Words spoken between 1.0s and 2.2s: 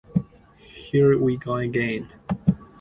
We Go Again.